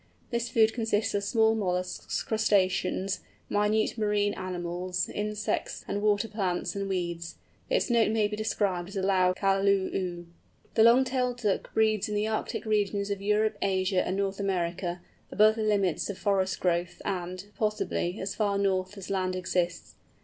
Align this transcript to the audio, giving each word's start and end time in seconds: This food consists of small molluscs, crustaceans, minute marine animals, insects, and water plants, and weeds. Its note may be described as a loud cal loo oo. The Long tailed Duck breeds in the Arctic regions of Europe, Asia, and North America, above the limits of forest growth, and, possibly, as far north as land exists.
This 0.31 0.49
food 0.49 0.73
consists 0.73 1.13
of 1.13 1.23
small 1.23 1.53
molluscs, 1.55 2.23
crustaceans, 2.25 3.19
minute 3.49 3.99
marine 3.99 4.33
animals, 4.33 5.07
insects, 5.07 5.85
and 5.87 6.01
water 6.01 6.27
plants, 6.27 6.75
and 6.75 6.89
weeds. 6.89 7.35
Its 7.69 7.87
note 7.91 8.09
may 8.09 8.27
be 8.27 8.35
described 8.35 8.89
as 8.89 8.95
a 8.97 9.03
loud 9.03 9.35
cal 9.35 9.61
loo 9.61 9.91
oo. 9.93 10.25
The 10.73 10.81
Long 10.81 11.03
tailed 11.03 11.37
Duck 11.43 11.71
breeds 11.75 12.09
in 12.09 12.15
the 12.15 12.25
Arctic 12.27 12.65
regions 12.65 13.11
of 13.11 13.21
Europe, 13.21 13.59
Asia, 13.61 14.03
and 14.03 14.17
North 14.17 14.39
America, 14.39 15.01
above 15.31 15.53
the 15.55 15.61
limits 15.61 16.09
of 16.09 16.17
forest 16.17 16.59
growth, 16.59 16.99
and, 17.05 17.45
possibly, 17.55 18.19
as 18.19 18.33
far 18.33 18.57
north 18.57 18.97
as 18.97 19.11
land 19.11 19.35
exists. 19.35 19.93